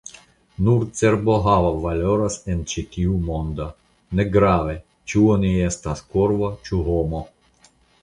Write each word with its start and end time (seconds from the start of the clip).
Nur 0.67 0.85
cerbohavo 0.99 1.69
valoras 1.83 2.39
en 2.55 2.65
ĉi 2.73 2.85
tiu 2.97 3.19
mondo, 3.29 3.69
negrave 4.21 4.77
ĉu 5.13 5.25
oni 5.37 5.55
estas 5.71 6.05
korvo 6.17 6.55
ĉu 6.69 6.85
homo. 6.93 7.27